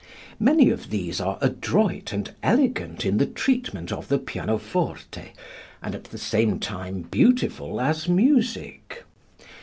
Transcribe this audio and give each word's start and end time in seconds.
Many 0.39 0.71
of 0.71 0.89
these 0.89 1.21
are 1.21 1.37
adroit 1.41 2.11
and 2.11 2.33
elegant 2.41 3.05
in 3.05 3.19
the 3.19 3.27
treatment 3.27 3.91
of 3.91 4.07
the 4.07 4.17
pianoforte, 4.17 5.33
and 5.79 5.93
at 5.93 6.05
the 6.05 6.17
same 6.17 6.57
time 6.59 7.01
beautiful 7.03 7.79
as 7.79 8.09
music. 8.09 9.03